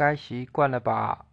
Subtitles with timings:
[0.00, 1.26] 该习惯了吧？